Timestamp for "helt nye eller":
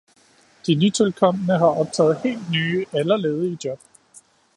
2.19-3.17